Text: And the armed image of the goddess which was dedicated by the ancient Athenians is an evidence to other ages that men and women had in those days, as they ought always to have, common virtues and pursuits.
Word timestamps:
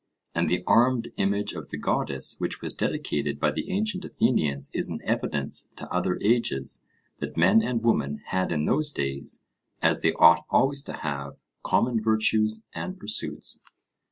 And 0.33 0.49
the 0.49 0.63
armed 0.65 1.09
image 1.17 1.53
of 1.53 1.69
the 1.69 1.77
goddess 1.77 2.35
which 2.39 2.59
was 2.59 2.73
dedicated 2.73 3.39
by 3.39 3.51
the 3.51 3.69
ancient 3.69 4.03
Athenians 4.03 4.71
is 4.73 4.89
an 4.89 4.99
evidence 5.03 5.69
to 5.75 5.87
other 5.93 6.17
ages 6.23 6.83
that 7.19 7.37
men 7.37 7.61
and 7.61 7.83
women 7.83 8.19
had 8.29 8.51
in 8.51 8.65
those 8.65 8.91
days, 8.91 9.43
as 9.79 10.01
they 10.01 10.13
ought 10.13 10.45
always 10.49 10.81
to 10.85 10.93
have, 10.93 11.33
common 11.63 12.01
virtues 12.01 12.63
and 12.73 12.97
pursuits. 12.99 13.61